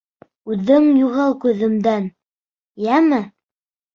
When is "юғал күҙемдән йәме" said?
0.99-3.23